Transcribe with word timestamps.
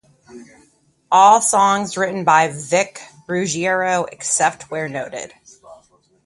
All 1.11 1.41
songs 1.43 1.95
written 1.95 2.23
by 2.23 2.47
Vic 2.47 2.99
Ruggiero, 3.27 4.05
except 4.05 4.71
where 4.71 4.89
noted. 4.89 5.31